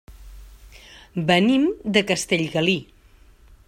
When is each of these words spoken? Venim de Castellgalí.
Venim 1.29 1.69
de 1.99 2.05
Castellgalí. 2.13 2.79